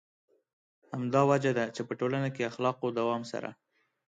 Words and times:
همدا 0.93 1.21
وجه 1.31 1.51
ده 1.57 1.65
چې 1.75 1.81
په 1.87 1.93
ټولنه 1.99 2.29
کې 2.35 2.47
اخلاقو 2.49 2.95
دوام 2.99 3.21
سره. 3.31 3.49